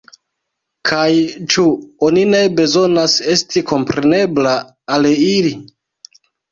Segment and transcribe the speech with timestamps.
[0.91, 1.11] Kaj,
[1.55, 1.65] ĉu
[2.09, 4.59] oni ne bezonas esti komprenebla
[4.97, 5.59] al ili?